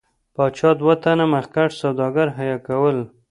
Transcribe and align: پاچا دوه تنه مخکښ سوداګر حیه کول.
پاچا 0.35 0.69
دوه 0.79 0.95
تنه 1.03 1.25
مخکښ 1.33 1.71
سوداګر 1.81 2.27
حیه 2.37 2.57
کول. 2.67 2.97